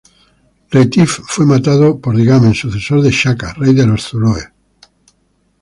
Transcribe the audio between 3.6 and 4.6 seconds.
de los zulúes.